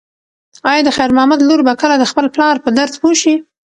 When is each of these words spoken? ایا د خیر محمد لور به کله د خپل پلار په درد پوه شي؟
ایا 0.69 0.81
د 0.85 0.89
خیر 0.97 1.09
محمد 1.15 1.39
لور 1.47 1.61
به 1.67 1.73
کله 1.81 1.95
د 1.99 2.03
خپل 2.11 2.25
پلار 2.35 2.55
په 2.63 2.69
درد 2.77 2.93
پوه 3.01 3.15
شي؟ 3.21 3.33